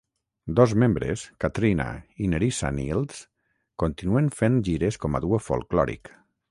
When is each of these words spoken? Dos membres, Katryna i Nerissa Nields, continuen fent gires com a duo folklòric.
Dos 0.59 0.71
membres, 0.83 1.25
Katryna 1.45 1.85
i 2.25 2.31
Nerissa 2.33 2.73
Nields, 2.81 3.23
continuen 3.85 4.35
fent 4.43 4.61
gires 4.71 5.03
com 5.05 5.19
a 5.21 5.27
duo 5.27 5.45
folklòric. 5.51 6.15